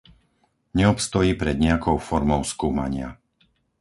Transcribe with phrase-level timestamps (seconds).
[0.77, 3.09] Neobstojí pred nijakou formou skúmania.